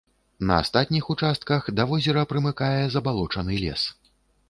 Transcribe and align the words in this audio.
На 0.51 0.55
астатніх 0.63 1.11
участках 1.15 1.69
да 1.81 1.87
возера 1.93 2.27
прымыкае 2.35 2.73
забалочаны 2.97 3.63
лес. 3.65 3.81